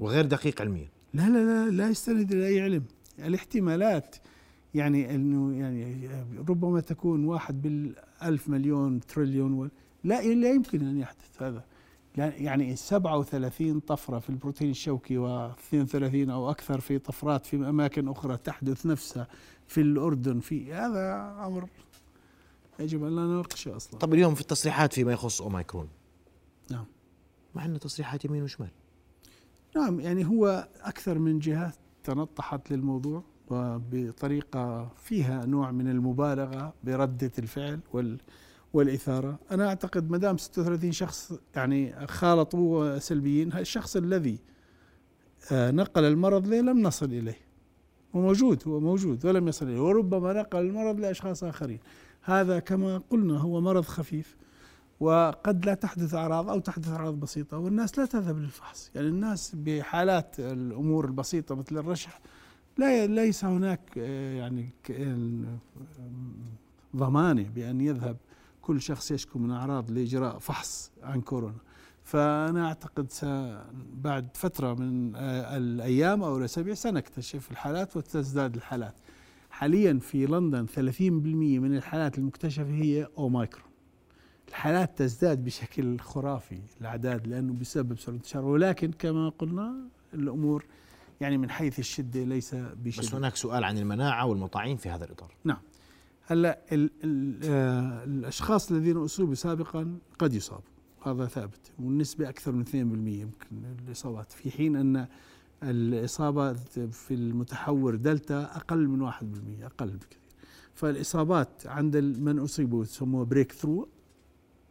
وغير 0.00 0.26
دقيق 0.26 0.60
علميا. 0.60 0.88
لا 1.14 1.28
لا 1.28 1.38
لا 1.38 1.70
لا 1.70 1.88
يستند 1.88 2.32
إلى 2.32 2.46
أي 2.46 2.60
علم. 2.60 2.84
الاحتمالات 3.18 4.16
يعني 4.74 5.14
إنه 5.14 5.58
يعني 5.58 6.08
ربما 6.48 6.80
تكون 6.80 7.24
واحد 7.24 7.92
بالألف 8.20 8.48
مليون 8.48 9.00
تريليون 9.00 9.70
لا 10.04 10.22
لا 10.22 10.50
يمكن 10.50 10.86
أن 10.86 10.98
يحدث 10.98 11.42
هذا. 11.42 11.64
يعني 12.16 12.76
37 12.76 13.80
طفرة 13.80 14.18
في 14.18 14.30
البروتين 14.30 14.70
الشوكي 14.70 15.16
و32 15.16 16.30
أو 16.30 16.50
أكثر 16.50 16.80
في 16.80 16.98
طفرات 16.98 17.46
في 17.46 17.56
أماكن 17.56 18.08
أخرى 18.08 18.36
تحدث 18.36 18.86
نفسها 18.86 19.28
في 19.66 19.80
الأردن. 19.80 20.40
في 20.40 20.72
هذا 20.72 21.36
أمر 21.46 21.68
يجب 22.78 23.04
أن 23.04 23.16
لا 23.16 23.22
نناقشه 23.22 23.76
أصلا. 23.76 23.98
طب 23.98 24.14
اليوم 24.14 24.34
في 24.34 24.40
التصريحات 24.40 24.92
فيما 24.92 25.12
يخص 25.12 25.42
أوميكرون؟ 25.42 25.88
نعم. 26.70 26.84
مع 27.54 27.64
أنه 27.64 27.78
تصريحات 27.78 28.24
يمين 28.24 28.42
وشمال. 28.42 28.70
نعم 29.76 30.00
يعني 30.00 30.26
هو 30.26 30.68
أكثر 30.82 31.18
من 31.18 31.38
جهات 31.38 31.74
تنطحت 32.04 32.70
للموضوع. 32.70 33.22
وبطريقة 33.50 34.88
فيها 34.96 35.46
نوع 35.46 35.70
من 35.70 35.88
المبالغة 35.90 36.74
بردة 36.84 37.32
الفعل 37.38 37.80
وال 37.92 38.18
والإثارة. 38.72 39.38
أنا 39.50 39.68
أعتقد 39.68 40.10
ما 40.10 40.18
دام 40.18 40.36
36 40.38 40.92
شخص 40.92 41.32
يعني 41.56 42.06
خالطوا 42.06 42.98
سلبيين 42.98 43.52
الشخص 43.52 43.96
الذي 43.96 44.38
آه، 45.52 45.70
نقل 45.70 46.04
المرض 46.04 46.46
له 46.46 46.60
لم 46.60 46.82
نصل 46.82 47.06
إليه. 47.06 47.38
هو 48.16 48.20
موجود 48.20 48.62
هو 48.68 48.80
موجود 48.80 49.26
ولم 49.26 49.48
يصل 49.48 49.66
إليه 49.66 49.80
وربما 49.80 50.32
نقل 50.32 50.58
المرض 50.58 51.00
لأشخاص 51.00 51.44
آخرين. 51.44 51.78
هذا 52.22 52.58
كما 52.58 53.02
قلنا 53.10 53.38
هو 53.38 53.60
مرض 53.60 53.84
خفيف 53.84 54.36
وقد 55.00 55.66
لا 55.66 55.74
تحدث 55.74 56.14
أعراض 56.14 56.50
أو 56.50 56.58
تحدث 56.58 56.88
أعراض 56.88 57.14
بسيطة 57.14 57.58
والناس 57.58 57.98
لا 57.98 58.04
تذهب 58.04 58.38
للفحص. 58.38 58.90
يعني 58.94 59.08
الناس 59.08 59.54
بحالات 59.54 60.40
الأمور 60.40 61.04
البسيطة 61.04 61.54
مثل 61.54 61.78
الرشح 61.78 62.20
لا 62.78 63.06
ليس 63.06 63.44
هناك 63.44 63.80
آه، 63.98 64.34
يعني 64.34 64.68
ضمانه 66.96 67.48
بأن 67.54 67.80
يذهب. 67.80 68.16
كل 68.62 68.80
شخص 68.80 69.10
يشكو 69.10 69.38
من 69.38 69.50
أعراض 69.50 69.90
لإجراء 69.90 70.38
فحص 70.38 70.90
عن 71.02 71.20
كورونا. 71.20 71.58
فأنا 72.04 72.66
أعتقد 72.66 73.12
بعد 74.02 74.28
فترة 74.34 74.74
من 74.74 75.16
آه، 75.16 75.56
الأيام 75.56 76.22
أو 76.22 76.38
الأسابيع 76.38 76.74
سنكتشف 76.74 77.50
الحالات 77.50 77.96
وتزداد 77.96 78.54
الحالات. 78.56 78.94
حاليا 79.50 79.98
في 79.98 80.26
لندن 80.26 80.66
30% 80.66 80.78
من 81.58 81.76
الحالات 81.76 82.18
المكتشفة 82.18 82.70
هي 82.70 83.08
أوميكرون. 83.18 83.66
الحالات 84.48 84.98
تزداد 84.98 85.44
بشكل 85.44 85.98
خرافي 85.98 86.58
الأعداد 86.80 87.26
لأنه 87.26 87.52
بسبب 87.52 87.98
سرعة 87.98 88.08
الانتشار. 88.14 88.44
ولكن 88.44 88.90
كما 88.90 89.28
قلنا 89.28 89.74
الأمور 90.14 90.64
يعني 91.20 91.38
من 91.38 91.50
حيث 91.50 91.78
الشدة 91.78 92.24
ليس 92.24 92.54
بشدة. 92.54 93.02
بس 93.02 93.14
هناك 93.14 93.36
سؤال 93.36 93.64
عن 93.64 93.78
المناعة 93.78 94.26
والمطاعيم 94.26 94.76
في 94.76 94.88
هذا 94.88 95.04
الإطار. 95.04 95.34
نعم. 95.44 95.60
هلأ 96.26 96.60
آه، 96.72 98.04
الأشخاص 98.04 98.70
الذين 98.70 98.96
أصيبوا 98.96 99.34
سابقا 99.34 99.98
قد 100.18 100.34
يصابوا. 100.34 100.70
هذا 101.02 101.26
ثابت. 101.26 101.72
والنسبة 101.78 102.28
أكثر 102.28 102.52
من 102.52 102.64
2% 102.64 103.20
يمكن 103.20 103.64
الإصابات. 103.86 104.32
في 104.32 104.50
حين 104.50 104.76
أن 104.76 105.06
الإصابة 105.62 106.52
في 106.90 107.14
المتحور 107.14 107.94
دلتا 107.94 108.42
أقل 108.42 108.88
من 108.88 109.00
1% 109.00 109.64
أقل 109.64 109.90
بكثير. 109.90 110.18
فالإصابات 110.74 111.66
عند 111.66 111.96
من 111.96 112.38
أصيبوا 112.38 112.82
يسموها 112.82 113.24
breakthrough 113.24 113.88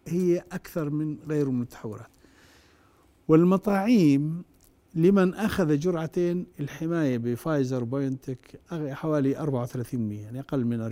هي 0.07 0.43
أكثر 0.51 0.89
من 0.89 1.17
غير 1.27 1.47
المتحورات. 1.47 2.09
والمطاعيم 3.27 4.43
لمن 4.95 5.33
أخذ 5.33 5.79
جرعتين 5.79 6.45
الحماية 6.59 7.17
بفايزر 7.17 7.83
بايونتك 7.83 8.59
حوالي 8.71 9.35
34% 9.35 9.93
يعني 9.93 10.39
أقل 10.39 10.65
من 10.65 10.89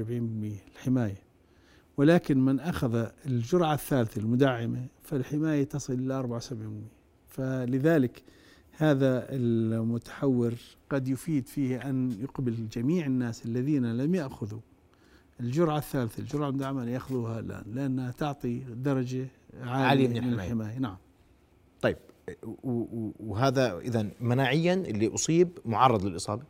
40% 0.67 0.75
الحماية 0.75 1.23
ولكن 1.97 2.45
من 2.45 2.59
أخذ 2.59 3.07
الجرعة 3.25 3.73
الثالثة 3.73 4.21
المدعمة 4.21 4.85
فالحماية 5.03 5.63
تصل 5.63 5.93
إلى 5.93 6.39
74% 6.41 6.53
فلذلك 7.27 8.23
هذا 8.77 9.25
المتحور 9.29 10.53
قد 10.89 11.07
يفيد 11.07 11.47
فيه 11.47 11.89
أن 11.89 12.11
يقبل 12.21 12.67
جميع 12.71 13.05
الناس 13.05 13.45
الذين 13.45 13.97
لم 13.97 14.15
يأخذوا 14.15 14.59
الجرعة 15.39 15.77
الثالثة 15.77 16.19
الجرعة 16.19 16.49
المدعمة 16.49 16.83
أن 16.83 16.87
يأخذوها 16.87 17.39
الآن 17.39 17.63
لأنها 17.73 18.11
تعطي 18.11 18.59
درجة 18.59 19.27
عالية 19.61 20.07
من, 20.07 20.27
من 20.27 20.33
الحماية. 20.33 20.79
نعم. 20.79 20.95
طيب 20.95 21.02
وهذا 23.19 23.79
إذا 23.79 24.07
مناعيا 24.21 24.73
اللي 24.73 25.13
أصيب 25.13 25.49
معرض 25.65 26.05
للإصابة. 26.05 26.43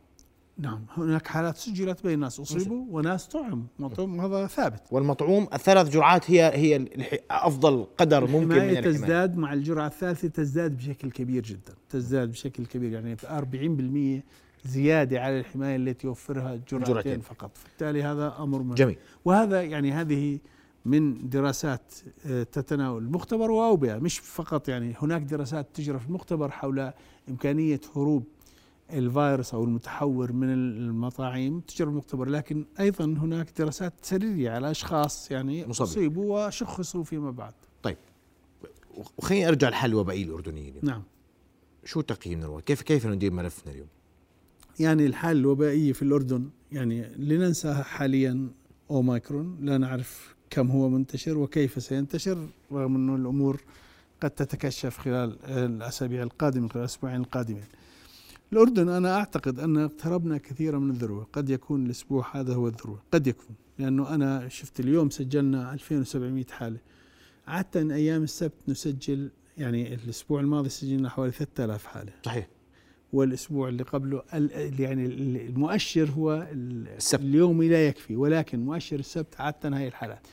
نعم. 0.58 0.86
هناك 0.96 1.26
حالات 1.26 1.56
سجلت 1.56 2.06
بين 2.06 2.18
ناس 2.18 2.40
أصيبوا 2.40 2.86
وناس 2.90 3.28
طعموا 3.28 3.64
مطعوم 3.78 4.20
هذا 4.20 4.46
ثابت. 4.46 4.82
والمطعوم 4.90 5.48
الثلاث 5.54 5.88
جرعات 5.88 6.30
هي 6.30 6.52
هي 6.54 6.88
أفضل 7.30 7.86
قدر 7.98 8.26
ممكن 8.26 8.48
من 8.48 8.52
الحماية. 8.52 8.80
تزداد 8.80 9.36
مع 9.36 9.52
الجرعة 9.52 9.86
الثالثة 9.86 10.28
تزداد 10.28 10.76
بشكل 10.76 11.10
كبير 11.10 11.42
جدا. 11.42 11.74
تزداد 11.88 12.30
بشكل 12.30 12.66
كبير. 12.66 12.92
يعني 12.92 13.16
40% 13.16 14.22
زيادة 14.64 15.20
على 15.20 15.40
الحماية 15.40 15.76
التي 15.76 16.06
يوفرها 16.06 16.54
الجرعتين 16.54 17.20
فقط. 17.20 17.50
بالتالي 17.64 18.02
هذا 18.02 18.34
أمر 18.38 18.62
مهم. 18.62 18.74
جميل. 18.74 18.96
وهذا 19.24 19.62
يعني 19.62 19.92
هذه 19.92 20.38
من 20.84 21.28
دراسات 21.28 21.94
آه، 22.26 22.42
تتناول 22.42 23.02
المختبر 23.02 23.50
واوبئه 23.50 23.96
مش 23.96 24.18
فقط 24.18 24.68
يعني 24.68 24.94
هناك 24.98 25.22
دراسات 25.22 25.68
تجرى 25.74 25.98
في 25.98 26.06
المختبر 26.06 26.50
حول 26.50 26.92
إمكانية 27.28 27.80
هروب 27.96 28.24
الفيروس 28.90 29.54
أو 29.54 29.64
المتحور 29.64 30.32
من 30.32 30.52
المطاعم 30.52 31.60
تجرى 31.60 31.88
المختبر 31.88 32.28
لكن 32.28 32.64
أيضا 32.80 33.04
هناك 33.04 33.58
دراسات 33.58 33.92
سريريه 34.02 34.50
على 34.50 34.70
أشخاص 34.70 35.30
يعني 35.30 35.66
مصابين. 35.66 35.92
أصيبوا 35.92 36.46
وشخصوا 36.46 37.04
فيما 37.04 37.30
بعد. 37.30 37.54
طيب. 37.82 37.96
وخليني 39.16 39.48
أرجع 39.48 39.68
لحل 39.68 39.90
الوبائيه 39.90 40.24
الاردنيه 40.24 40.68
اليوم. 40.68 40.84
نعم. 40.84 41.02
شو 41.84 42.00
تقييمنا 42.00 42.60
كيف 42.60 42.82
كيف 42.82 43.06
ندير 43.06 43.32
ملفنا 43.32 43.72
اليوم؟ 43.72 43.88
يعني 44.80 45.06
الحالة 45.06 45.40
الوبائية 45.40 45.92
في 45.92 46.02
الأردن 46.02 46.48
يعني 46.72 47.08
لننسى 47.16 47.74
حاليا 47.74 48.48
أوميكرون 48.90 49.56
لا 49.60 49.78
نعرف 49.78 50.33
كم 50.50 50.70
هو 50.70 50.88
منتشر 50.88 51.38
وكيف 51.38 51.82
سينتشر 51.82 52.48
رغم 52.72 52.94
أن 52.94 53.14
الأمور 53.14 53.60
قد 54.20 54.30
تتكشف 54.30 54.98
خلال 54.98 55.38
الأسابيع 55.44 56.22
القادمة 56.22 56.68
خلال 56.68 56.80
الأسبوعين 56.80 57.20
القادمين. 57.20 57.64
الأردن 58.52 58.88
أنا 58.88 59.16
أعتقد 59.16 59.58
أن 59.58 59.76
اقتربنا 59.76 60.38
كثيرا 60.38 60.78
من 60.78 60.90
الذروة. 60.90 61.26
قد 61.32 61.50
يكون 61.50 61.86
الأسبوع 61.86 62.36
هذا 62.36 62.54
هو 62.54 62.68
الذروة. 62.68 63.02
قد 63.12 63.26
يكون 63.26 63.56
لأنه 63.78 64.14
أنا 64.14 64.48
شفت 64.48 64.80
اليوم 64.80 65.10
سجلنا 65.10 65.72
2700 65.72 66.44
حالة. 66.50 66.78
عادة 67.46 67.94
أيام 67.94 68.22
السبت 68.22 68.68
نسجل 68.68 69.30
يعني 69.58 69.94
الأسبوع 69.94 70.40
الماضي 70.40 70.68
سجلنا 70.68 71.08
حوالي 71.08 71.32
3000 71.32 71.86
حالة. 71.86 72.12
صحيح. 72.24 72.48
والأسبوع 73.14 73.68
اللي 73.68 73.82
قبله 73.82 74.22
يعني 74.78 75.06
المؤشر 75.06 76.10
هو 76.10 76.48
السبت. 76.52 77.22
اليومي 77.22 77.68
لا 77.68 77.86
يكفي 77.86 78.16
ولكن 78.16 78.64
مؤشر 78.64 78.98
السبت 78.98 79.40
عادة 79.40 79.76
هاي 79.76 79.88
الحالات. 79.88 80.26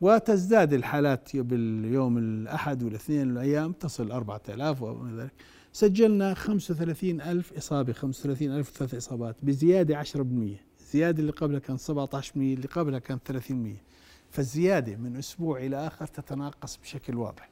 وتزداد 0.00 0.72
الحالات 0.72 1.36
باليوم 1.36 2.18
الأحد 2.18 2.82
والاثنين 2.82 3.30
الأيام 3.30 3.72
تصل 3.72 4.12
4000 4.12 4.82
وما 4.82 5.22
ذلك. 5.22 5.32
سجلنا 5.72 6.34
35 6.34 7.20
ألف 7.20 7.52
إصابة 7.58 7.92
35 7.92 8.50
ألف 8.50 8.70
ثلاث 8.70 8.94
إصابات 8.94 9.36
بزيادة 9.42 9.96
10% 9.96 10.60
الزيادة 10.80 11.20
اللي 11.20 11.32
قبلها 11.32 11.58
كان 11.58 11.76
17% 11.78 12.36
اللي 12.36 12.66
قبلها 12.66 12.98
كان 12.98 13.18
30% 13.18 13.82
فالزيادة 14.30 14.96
من 14.96 15.16
أسبوع 15.16 15.58
إلى 15.58 15.86
آخر 15.86 16.06
تتناقص 16.06 16.76
بشكل 16.76 17.16
واضح. 17.16 17.50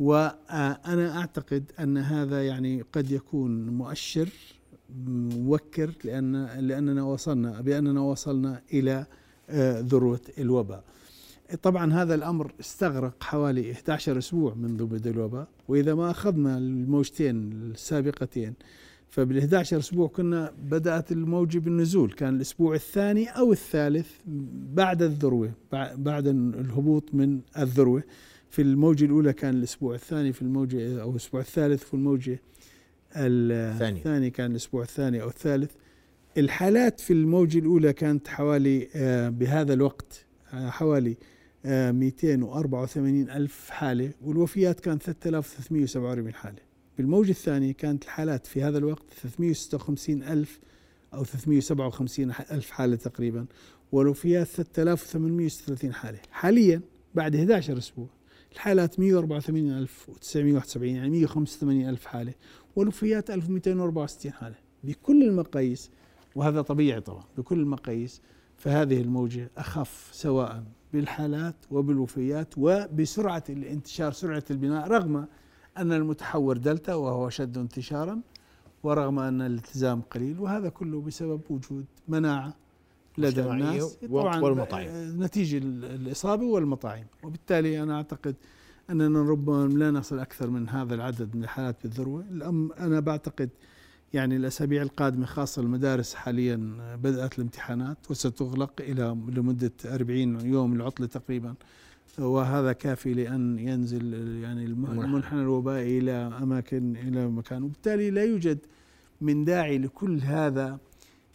وأنا 0.00 1.18
أعتقد 1.18 1.72
أن 1.80 1.98
هذا 1.98 2.46
يعني 2.46 2.84
قد 2.92 3.10
يكون 3.10 3.66
مؤشر 3.66 4.28
موكر 5.06 5.90
لأن 6.04 6.46
لأننا 6.46 7.02
وصلنا 7.02 7.60
بأننا 7.60 8.00
وصلنا 8.00 8.62
إلى 8.72 9.06
آه، 9.50 9.80
ذروة 9.80 10.20
الوباء. 10.38 10.84
طبعا 11.62 11.92
هذا 11.92 12.14
الأمر 12.14 12.52
استغرق 12.60 13.22
حوالي 13.22 13.72
11 13.72 14.18
أسبوع 14.18 14.54
منذ 14.54 14.84
بدء 14.84 15.10
الوباء 15.10 15.48
وإذا 15.68 15.94
ما 15.94 16.10
أخذنا 16.10 16.58
الموجتين 16.58 17.52
السابقتين 17.52 18.54
فبال 19.10 19.38
11 19.38 19.78
أسبوع 19.78 20.08
كنا 20.08 20.52
بدأت 20.70 21.12
الموجه 21.12 21.58
بالنزول. 21.58 22.12
كان 22.12 22.36
الأسبوع 22.36 22.74
الثاني 22.74 23.28
أو 23.28 23.52
الثالث 23.52 24.10
بعد 24.74 25.02
الذروة 25.02 25.52
بعد 25.96 26.26
الهبوط 26.26 27.14
من 27.14 27.40
الذروة. 27.58 28.02
في 28.56 28.62
الموجة 28.62 29.04
الأولى 29.04 29.32
كان 29.32 29.54
الأسبوع 29.54 29.94
الثاني 29.94 30.32
في 30.32 30.42
الموجة 30.42 31.02
أو 31.02 31.10
الأسبوع 31.10 31.40
الثالث 31.40 31.84
في 31.84 31.94
الموجة 31.94 32.40
الثاني. 33.16 33.98
الثاني 33.98 34.30
كان 34.30 34.50
الأسبوع 34.50 34.82
الثاني 34.82 35.22
أو 35.22 35.28
الثالث. 35.28 35.70
الحالات 36.38 37.00
في 37.00 37.12
الموجة 37.12 37.58
الأولى 37.58 37.92
كانت 37.92 38.28
حوالي 38.28 38.88
آه، 38.94 39.28
بهذا 39.28 39.72
الوقت 39.72 40.24
آه، 40.52 40.70
حوالي 40.70 41.16
284 41.64 43.30
آه، 43.30 43.36
ألف 43.36 43.70
حالة 43.70 44.10
والوفيات 44.22 44.80
كانت 44.80 45.02
3347 45.02 46.34
حالة. 46.34 46.58
بالموجة 46.98 47.30
الثانية 47.30 47.72
كانت 47.72 48.04
الحالات 48.04 48.46
في 48.46 48.62
هذا 48.62 48.78
الوقت 48.78 49.04
356 49.22 50.22
ألف 50.22 50.60
أو 51.14 51.24
357 51.24 52.32
ألف 52.50 52.70
حالة 52.70 52.96
تقريبا 52.96 53.46
والوفيات 53.92 54.46
3836 54.46 55.92
حالة. 55.92 56.18
حاليا 56.30 56.80
بعد 57.14 57.36
11 57.36 57.78
أسبوع. 57.78 58.15
الحالات 58.56 58.98
184971 58.98 60.88
يعني 60.88 61.10
185 61.10 61.88
ألف 61.88 62.06
حالة 62.06 62.34
والوفيات 62.76 63.30
1264 63.30 64.32
حالة. 64.32 64.54
بكل 64.84 65.22
المقاييس 65.22 65.90
وهذا 66.34 66.62
طبيعي 66.62 67.00
طبعا 67.00 67.24
بكل 67.38 67.60
المقاييس 67.60 68.22
فهذه 68.56 69.00
الموجة 69.00 69.50
أخف 69.56 70.08
سواء 70.12 70.64
بالحالات 70.92 71.54
وبالوفيات 71.70 72.54
وبسرعة 72.58 73.44
الانتشار 73.48 74.12
سرعة 74.12 74.44
البناء 74.50 74.88
رغم 74.88 75.26
أن 75.78 75.92
المتحور 75.92 76.56
دلتا 76.56 76.94
وهو 76.94 77.28
أشد 77.28 77.58
انتشارا 77.58 78.20
ورغم 78.82 79.18
أن 79.18 79.40
الالتزام 79.42 80.00
قليل 80.00 80.40
وهذا 80.40 80.68
كله 80.68 81.00
بسبب 81.00 81.40
وجود 81.50 81.84
مناعة 82.08 82.54
لدى 83.18 83.42
الناس. 83.42 83.98
والمطاعم. 84.10 84.88
نتيجة 85.22 85.58
الإصابة 85.64 86.44
والمطاعم. 86.44 87.04
وبالتالي 87.22 87.82
أنا 87.82 87.96
أعتقد 87.96 88.34
أننا 88.90 89.22
ربما 89.22 89.66
لا 89.66 89.90
نصل 89.90 90.18
أكثر 90.18 90.50
من 90.50 90.68
هذا 90.68 90.94
العدد 90.94 91.36
من 91.36 91.44
الحالات 91.44 91.76
بالذروة 91.82 92.24
أنا 92.78 93.00
بعتقد 93.00 93.48
يعني 94.12 94.36
الأسابيع 94.36 94.82
القادمة 94.82 95.26
خاصة 95.26 95.62
المدارس 95.62 96.14
حاليا 96.14 96.56
بدأت 97.02 97.38
الامتحانات 97.38 98.10
وستغلق 98.10 98.72
إلى 98.80 99.16
لمدة 99.28 99.72
40 99.84 100.40
يوم 100.40 100.72
العطلة 100.72 101.06
تقريبا. 101.06 101.54
وهذا 102.18 102.72
كافي 102.72 103.14
لأن 103.14 103.58
ينزل 103.58 104.14
يعني 104.42 104.64
المنحنى 104.64 105.42
الوبائي 105.42 105.98
إلى 105.98 106.12
أماكن 106.12 106.96
إلى 106.96 107.26
مكان. 107.28 107.62
وبالتالي 107.62 108.10
لا 108.10 108.24
يوجد 108.24 108.58
من 109.20 109.44
داعي 109.44 109.78
لكل 109.78 110.20
هذا 110.20 110.78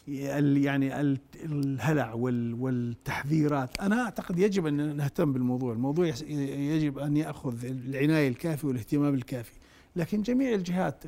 يعني 0.07 1.17
الهلع 1.43 2.13
والتحذيرات. 2.13 3.79
أنا 3.81 4.03
أعتقد 4.03 4.39
يجب 4.39 4.67
أن 4.67 4.95
نهتم 4.95 5.33
بالموضوع. 5.33 5.73
الموضوع 5.73 6.07
يجب 6.07 6.99
أن 6.99 7.17
يأخذ 7.17 7.65
العناية 7.65 8.27
الكافية 8.27 8.67
والاهتمام 8.67 9.13
الكافي. 9.13 9.53
لكن 9.95 10.21
جميع 10.21 10.53
الجهات 10.53 11.03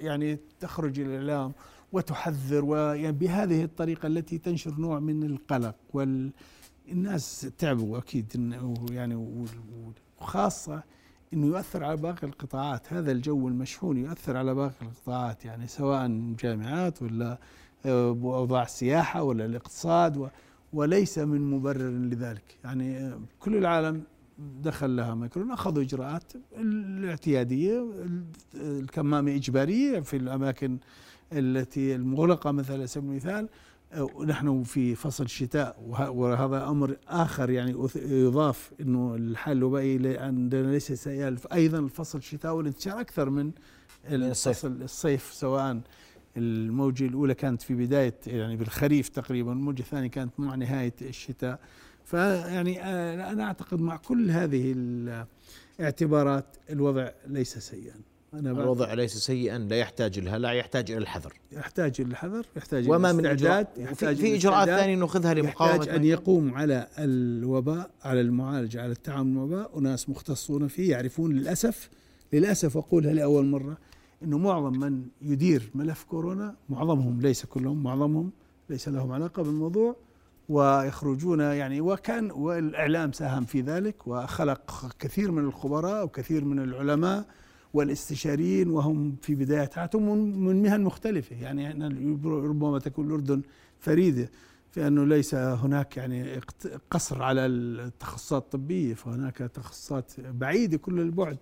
يعني 0.00 0.38
تخرج 0.60 1.00
الإعلام 1.00 1.52
وتحذر 1.92 2.62
وبهذه 2.64 3.64
الطريقة 3.64 4.06
التي 4.06 4.38
تنشر 4.38 4.74
نوع 4.78 5.00
من 5.00 5.22
القلق 5.22 5.76
والناس 5.92 7.52
تعبوا 7.58 7.98
أكيد. 7.98 8.54
يعني 8.90 9.14
وخاصة 10.20 10.82
إنه 11.32 11.46
يؤثر 11.46 11.84
على 11.84 11.96
باقي 11.96 12.26
القطاعات. 12.26 12.92
هذا 12.92 13.12
الجو 13.12 13.48
المشحون 13.48 13.96
يؤثر 13.96 14.36
على 14.36 14.54
باقي 14.54 14.82
القطاعات. 14.82 15.44
يعني 15.44 15.66
سواء 15.66 16.34
جامعات 16.38 17.02
ولا 17.02 17.38
آه، 17.86 18.08
اوضاع 18.10 18.62
السياحة 18.62 19.22
ولا 19.22 19.44
الاقتصاد 19.44 20.30
وليس 20.72 21.18
من 21.18 21.50
مبرر 21.50 21.90
لذلك. 21.90 22.58
يعني 22.64 23.14
كل 23.40 23.56
العالم 23.56 24.02
دخل 24.38 24.96
لها 24.96 25.14
ميكرون 25.14 25.50
أخذوا 25.50 25.82
إجراءات 25.82 26.32
الاعتيادية 26.56 27.86
الكمامة 28.54 29.34
إجبارية 29.34 30.00
في 30.00 30.16
الأماكن 30.16 30.78
التي 31.32 31.94
المغلقة 31.94 32.50
مثلا 32.50 32.76
على 32.76 32.86
سبيل 32.86 33.10
المثال. 33.10 33.48
نحن 34.26 34.62
في 34.62 34.94
فصل 34.94 35.24
الشتاء 35.24 35.82
وهذا 35.88 36.68
أمر 36.68 36.96
آخر 37.08 37.50
يعني 37.50 37.88
يضاف 37.96 38.72
إنه 38.80 39.14
الحال 39.14 39.56
الوبائي 39.56 40.18
عندنا 40.18 40.70
ليس 40.70 40.92
سيال. 40.92 41.38
أيضا 41.52 41.78
الفصل 41.78 42.18
الشتاء 42.18 42.54
والانتشار 42.54 43.00
أكثر 43.00 43.30
من 43.30 43.50
الصيف. 44.06 44.66
الصيف 44.66 45.32
سواء. 45.32 45.80
الموجة 46.36 47.06
الأولى 47.06 47.34
كانت 47.34 47.62
في 47.62 47.74
بداية 47.74 48.14
يعني 48.26 48.56
بالخريف 48.56 49.08
تقريبا 49.08 49.52
الموجه 49.52 49.80
الثانية 49.80 50.08
كانت 50.08 50.40
مع 50.40 50.54
نهاية 50.54 50.94
الشتاء. 51.02 51.58
فيعني 52.04 52.84
آه، 52.84 53.32
أنا 53.32 53.44
أعتقد 53.44 53.80
مع 53.80 53.96
كل 53.96 54.30
هذه 54.30 54.74
الاعتبارات 55.80 56.56
الوضع 56.70 57.10
ليس 57.26 57.58
سيئا. 57.58 57.94
أنا 58.34 58.50
الوضع 58.50 58.94
ليس 58.94 59.16
سيئا 59.16 59.58
لا 59.58 59.76
يحتاج 59.76 60.18
الهلع 60.18 60.52
يحتاج 60.52 60.90
إلى 60.90 60.98
الحذر. 60.98 61.32
يحتاج 61.52 62.00
إلى 62.00 62.10
الحذر 62.10 62.46
يحتاج 62.56 62.90
وما 62.90 63.12
من 63.12 63.26
اجراءات 63.26 63.68
يحتاج 63.76 64.16
في 64.16 64.34
إجراءات 64.34 64.68
ثانية 64.68 64.94
ناخذها 64.96 65.34
لمقاومة 65.34 65.74
يحتاج 65.74 65.94
ان 65.94 66.04
يقوم 66.04 66.54
على 66.54 66.86
الوباء 66.98 67.90
على 68.02 68.20
المعالجة 68.20 68.82
على 68.82 68.92
التعامل 68.92 69.30
مع 69.30 69.42
الوباء. 69.44 69.78
وناس 69.78 70.08
مختصون 70.08 70.68
فيه 70.68 70.90
يعرفون 70.90 71.32
للأسف 71.32 71.90
للأسف 72.32 72.76
أقولها 72.76 73.12
لأول 73.12 73.46
مرة 73.46 73.78
إنه 74.22 74.38
معظم 74.38 74.80
من 74.80 75.06
يدير 75.22 75.70
ملف 75.74 76.04
كورونا 76.04 76.54
معظمهم 76.68 77.20
ليس 77.20 77.46
كلهم 77.46 77.82
معظمهم 77.82 78.30
ليس 78.70 78.88
لهم 78.88 79.12
علاقة 79.12 79.42
بالموضوع 79.42 79.96
ويخرجون 80.48 81.40
يعني 81.40 81.80
وكان 81.80 82.30
والإعلام 82.30 83.12
ساهم 83.12 83.44
في 83.44 83.60
ذلك 83.60 84.06
وخلق 84.06 84.92
كثير 84.98 85.30
من 85.32 85.44
الخبراء 85.44 86.04
وكثير 86.04 86.44
من 86.44 86.58
العلماء 86.58 87.26
والاستشاريين 87.74 88.68
وهم 88.68 89.16
في 89.22 89.34
بداية 89.34 89.70
حياتهم 89.74 90.18
من 90.38 90.62
مهن 90.62 90.80
مختلفة. 90.80 91.36
يعني 91.36 91.68
ربما 92.24 92.78
تكون 92.78 93.06
الأردن 93.06 93.42
فريدة 93.80 94.30
في 94.70 94.86
أنه 94.86 95.04
ليس 95.04 95.34
هناك 95.34 95.96
يعني 95.96 96.40
قصر 96.90 97.22
على 97.22 97.46
التخصصات 97.46 98.42
الطبية 98.42 98.94
فهناك 98.94 99.36
تخصصات 99.36 100.12
بعيدة 100.20 100.78
كل 100.78 101.00
البعد 101.00 101.38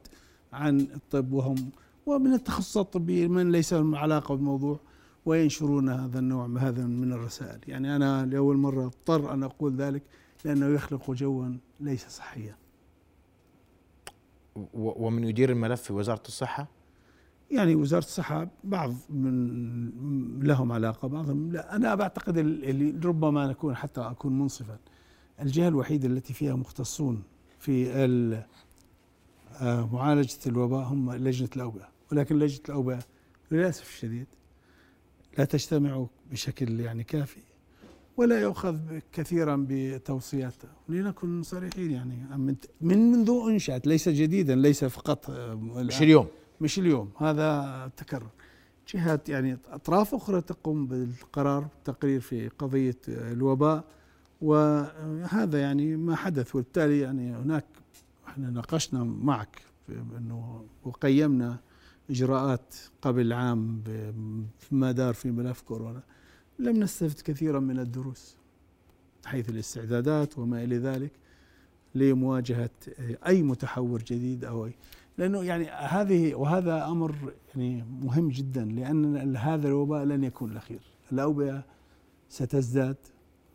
عن 0.52 0.80
الطب 0.80 1.32
وهم 1.32 1.70
ومن 2.06 2.32
التخصصات 2.32 2.86
الطبية 2.86 3.28
من 3.28 3.52
ليس 3.52 3.72
لهم 3.72 3.94
علاقة 3.94 4.34
بالموضوع 4.34 4.80
وينشرون 5.26 5.88
هذا 5.88 6.18
النوع 6.18 6.46
هذا 6.58 6.86
من 6.86 7.12
الرسائل. 7.12 7.60
يعني 7.68 7.96
أنا 7.96 8.26
لأول 8.26 8.56
مرة 8.56 8.86
أضطر 8.86 9.32
أن 9.32 9.42
أقول 9.42 9.76
ذلك 9.76 10.02
لأنه 10.44 10.66
يخلق 10.66 11.10
جوا 11.10 11.56
ليس 11.80 12.06
صحيا. 12.06 12.56
ومن 14.74 15.24
يدير 15.24 15.50
الملف 15.50 15.82
في 15.82 15.92
وزارة 15.92 16.22
الصحة؟ 16.28 16.68
يعني 17.50 17.74
وزارة 17.74 18.04
الصحة 18.04 18.48
بعض 18.64 18.94
من 19.10 20.40
لهم 20.40 20.72
علاقة 20.72 21.08
بعضهم 21.08 21.52
لا 21.52 21.76
أنا 21.76 21.94
بعتقد 21.94 22.38
اللي 22.38 23.08
ربما 23.08 23.46
نكون 23.46 23.76
حتى 23.76 24.00
أكون 24.00 24.38
منصفا 24.38 24.78
الجهة 25.40 25.68
الوحيدة 25.68 26.08
التي 26.08 26.32
فيها 26.32 26.54
مختصون 26.54 27.22
في 27.58 27.92
آه، 29.60 29.88
معالجة 29.92 30.38
الوباء 30.46 30.84
هم 30.84 31.12
لجنة 31.12 31.48
الأوبئة. 31.56 31.93
ولكن 32.14 32.38
لجنة 32.38 32.60
الأوبئة 32.68 32.98
للأسف 33.50 33.88
الشديد 33.88 34.26
لا 35.38 35.44
تجتمع 35.44 36.06
بشكل 36.30 36.80
يعني 36.80 37.04
كافي 37.04 37.40
ولا 38.16 38.40
يؤخذ 38.40 38.78
كثيرا 39.12 39.66
بتوصياته 39.68 40.68
لنكن 40.88 41.42
صريحين 41.42 41.90
يعني 41.90 42.16
من 42.36 42.56
منذ 42.80 43.30
أنشأت 43.48 43.86
ليس 43.86 44.08
جديدا 44.08 44.54
ليس 44.54 44.84
فقط 44.84 45.30
آه، 45.30 45.54
مش 45.54 46.02
اليوم. 46.02 46.26
مش 46.60 46.78
اليوم. 46.78 47.10
هذا 47.18 47.90
تكرر. 47.96 48.30
جهات 48.94 49.28
يعني 49.28 49.58
أطراف 49.68 50.14
أخرى 50.14 50.40
تقوم 50.40 50.86
بالقرار 50.86 51.68
التقرير 51.78 52.20
في 52.20 52.48
قضية 52.48 52.98
الوباء. 53.08 53.84
وهذا 54.42 55.60
يعني 55.60 55.96
ما 55.96 56.16
حدث 56.16 56.54
وبالتالي 56.54 57.00
يعني 57.00 57.32
هناك 57.36 57.64
إحنا 58.28 58.50
ناقشنا 58.50 59.04
معك 59.04 59.62
إنه 59.88 60.64
وقيمنا 60.84 61.58
إجراءات 62.10 62.74
قبل 63.02 63.32
عام 63.32 63.82
فيما 64.58 64.92
دار 64.92 65.14
في 65.14 65.30
ملف 65.30 65.60
كورونا. 65.60 66.02
لم 66.58 66.82
نستفد 66.82 67.20
كثيرا 67.20 67.60
من 67.60 67.78
الدروس 67.78 68.36
حيث 69.24 69.48
الاستعدادات 69.50 70.38
وما 70.38 70.64
إلى 70.64 70.78
ذلك 70.78 71.12
لمواجهة 71.94 72.70
أي 73.26 73.42
متحور 73.42 74.02
جديد 74.02 74.44
أو 74.44 74.66
أي. 74.66 74.74
لأنه 75.18 75.42
يعني 75.42 75.70
هذه 75.70 76.34
وهذا 76.34 76.86
أمر 76.86 77.14
يعني 77.56 77.84
مهم 78.02 78.28
جدا 78.28 78.64
لأن 78.64 79.36
هذا 79.36 79.68
الوباء 79.68 80.04
لن 80.04 80.24
يكون 80.24 80.52
الأخير. 80.52 80.80
الأوبئة 81.12 81.64
ستزداد 82.28 82.96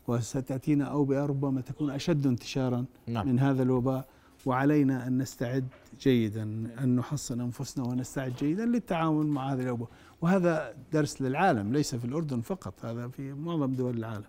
وستأتينا 0.08 0.86
أوبئة 0.86 1.26
ربما 1.26 1.62
تكون 1.62 1.90
أشد 1.90 2.28
انتشارا 2.28 2.86
نعم. 3.08 3.28
من 3.28 3.40
هذا 3.40 3.64
الوباء. 3.64 4.08
وعلينا 4.46 5.08
أن 5.08 5.18
نستعد 5.18 5.68
جيدا 6.02 6.44
أن 6.84 6.96
نحصن 6.96 7.42
أنفسنا 7.42 7.86
ونستعد 7.86 8.34
جيدا 8.40 8.66
للتعامل 8.66 9.26
مع 9.26 9.54
هذه 9.54 9.62
الأوبئة. 9.62 9.90
وهذا 10.22 10.74
درس 10.94 11.22
للعالم 11.22 11.74
ليس 11.74 11.96
في 11.96 12.06
الأردن 12.06 12.42
فقط 12.42 12.86
هذا 12.86 13.08
في 13.08 13.34
معظم 13.34 13.74
دول 13.74 13.98
العالم. 13.98 14.24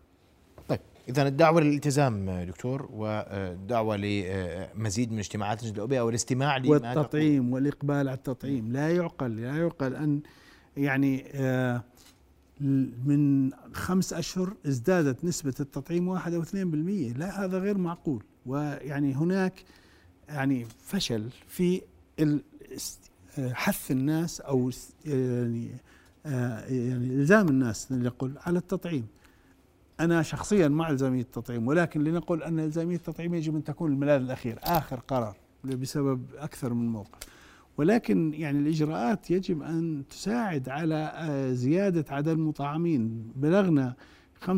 طيب 0.68 0.80
إذا 1.08 1.28
الدعوة 1.28 1.60
للالتزام 1.60 2.30
دكتور 2.30 2.88
والدعوة 2.92 3.96
لمزيد 3.96 5.12
من 5.12 5.18
اجتماعات 5.18 5.62
لجنة 5.62 5.74
الأوبئة 5.74 6.00
والاستماع 6.00 6.62
والتطعيم 6.66 7.52
والإقبال 7.52 7.96
على 8.08 8.12
التطعيم. 8.12 8.72
لا 8.72 8.90
يعقل 8.90 9.36
لا 9.36 9.56
يعقل 9.56 9.94
أن 9.94 10.20
يعني 10.76 11.24
آه، 11.34 11.82
من 13.04 13.50
خمس 13.72 14.12
أشهر 14.12 14.54
ازدادت 14.66 15.24
نسبة 15.24 15.54
التطعيم 15.60 16.08
واحد 16.08 16.34
أو 16.34 16.42
اثنين 16.42 16.70
بالمية. 16.70 17.12
لا 17.12 17.44
هذا 17.44 17.58
غير 17.58 17.78
معقول. 17.78 18.22
ويعني 18.46 19.14
هناك 19.14 19.64
يعني 20.30 20.66
فشل 20.82 21.28
في 21.48 21.82
حث 23.38 23.90
الناس 23.90 24.40
أو 24.40 24.70
يعني 25.04 25.68
يعني 26.24 27.14
إلزام 27.14 27.48
الناس 27.48 27.92
لنقول 27.92 28.32
على 28.46 28.58
التطعيم. 28.58 29.06
أنا 30.00 30.22
شخصيا 30.22 30.68
مع 30.68 30.90
إلزامية 30.90 31.20
التطعيم 31.20 31.66
ولكن 31.68 32.04
لنقول 32.04 32.42
أن 32.42 32.58
إلزامية 32.58 32.96
التطعيم 32.96 33.34
يجب 33.34 33.56
أن 33.56 33.64
تكون 33.64 33.92
الملاذ 33.92 34.22
الأخير 34.22 34.58
آخر 34.62 35.00
قرار 35.00 35.36
بسبب 35.64 36.22
أكثر 36.38 36.74
من 36.74 36.88
موقف. 36.88 37.18
ولكن 37.76 38.34
يعني 38.34 38.58
الإجراءات 38.58 39.30
يجب 39.30 39.62
أن 39.62 40.04
تساعد 40.10 40.68
على 40.68 41.28
زيادة 41.52 42.04
عدد 42.14 42.28
المطعمين. 42.28 43.32
بلغنا 43.36 43.94
35% 44.46 44.48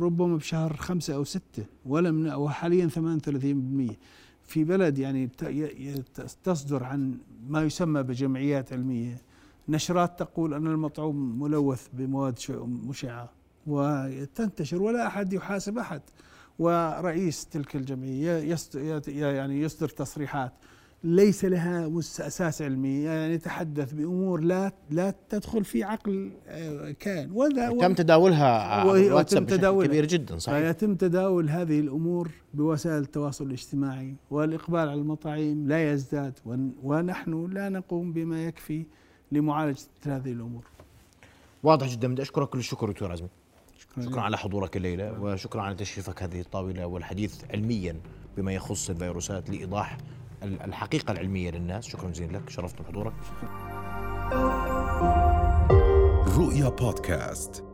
ربما 0.00 0.36
بشهر 0.36 0.76
خمسة 0.76 1.14
أو 1.14 1.24
ستة 1.24 1.64
ولم 1.86 2.26
وحاليا 2.26 2.88
38% 2.88 3.94
في 4.46 4.64
بلد 4.64 4.98
يعني 4.98 5.30
تصدر 6.44 6.84
عن 6.84 7.18
ما 7.48 7.62
يسمى 7.62 8.02
بجمعيات 8.02 8.72
علمية. 8.72 9.22
نشرات 9.68 10.18
تقول 10.18 10.54
أن 10.54 10.66
المطعوم 10.66 11.42
ملوث 11.42 11.88
بمواد 11.92 12.38
مشعة 12.88 13.30
وتنتشر 13.66 14.82
ولا 14.82 15.06
أحد 15.06 15.32
يحاسب 15.32 15.78
أحد. 15.78 16.02
ورئيس 16.58 17.46
تلك 17.46 17.76
الجمعية 17.76 18.56
يعني 19.16 19.60
يصدر 19.60 19.88
تصريحات. 19.88 20.52
ليس 21.04 21.44
لها 21.44 21.98
أساس 21.98 22.62
علمي 22.62 23.02
يعني 23.02 23.34
يتحدث 23.34 23.92
بأمور 23.92 24.40
لا 24.40 24.72
لا 24.90 25.14
تدخل 25.28 25.64
في 25.64 25.84
عقل 25.84 26.32
آه، 26.48 26.90
كان 26.90 27.30
ولا 27.30 27.78
تم 27.80 27.94
تداولها 27.94 28.84
ويتم 28.84 29.46
تداولها 29.46 29.86
كبير 29.88 30.06
جدا 30.06 30.38
صحيح. 30.38 30.56
يتم 30.68 30.94
تداول 30.94 31.48
هذه 31.50 31.80
الأمور 31.80 32.30
بوسائل 32.54 33.02
التواصل 33.02 33.46
الاجتماعي 33.46 34.14
والإقبال 34.30 34.80
على 34.88 35.00
المطاعيم 35.00 35.68
لا 35.68 35.92
يزداد 35.92 36.38
ونحن 36.82 37.46
لا 37.52 37.68
نقوم 37.68 38.12
بما 38.12 38.44
يكفي 38.44 38.86
لمعالجة 39.32 39.80
هذه 40.06 40.32
الأمور. 40.32 40.64
واضح 41.62 41.88
جدا 41.88 42.08
بدي 42.08 42.22
أشكرك 42.22 42.48
كل 42.48 42.58
الشكر 42.58 42.90
دكتور 42.90 43.12
عزمي. 43.12 43.28
شكرا, 43.78 44.04
شكرا 44.04 44.20
على 44.20 44.38
حضورك 44.38 44.76
الليلة 44.76 45.20
وشكرا 45.20 45.62
على 45.62 45.74
تشريفك 45.74 46.22
هذه 46.22 46.40
الطاولة 46.40 46.86
والحديث 46.86 47.44
علميا 47.50 47.96
بما 48.36 48.52
يخص 48.52 48.90
الفيروسات 48.90 49.50
لإيضاح 49.50 49.98
الحقيقة 50.46 51.12
العلمية 51.12 51.50
للناس. 51.50 51.86
شكرا 51.86 52.10
جزيلا 52.10 52.36
لك 52.36 52.50
شرفت 52.50 52.82
بحضورك. 52.82 53.12
رؤيا 56.38 56.68
بودكاست. 56.68 57.65